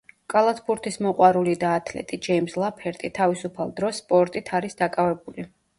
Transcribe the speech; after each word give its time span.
კალათბურთის 0.33 0.97
მოყვარული 1.07 1.53
და 1.65 1.75
ათლეტი, 1.81 2.19
ჯეიმზ 2.29 2.57
ლაფერტი 2.65 3.15
თავისუფალ 3.21 3.77
დროს 3.83 4.05
სპორტით 4.07 4.55
არის 4.61 4.83
დაკავებული. 4.83 5.53